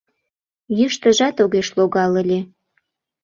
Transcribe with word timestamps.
Йӱштыжат 0.77 1.35
огеш 1.43 1.67
логал 1.77 2.11
ыле. 2.21 2.39